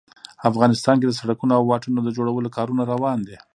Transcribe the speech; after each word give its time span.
افغانستان 0.49 0.95
کې 0.97 1.07
د 1.07 1.13
سړکونو 1.21 1.51
او 1.57 1.63
واټونو 1.69 1.99
د 2.03 2.09
جوړولو 2.17 2.53
کارونه 2.57 2.83
روان 2.91 3.19
دي 3.27 3.37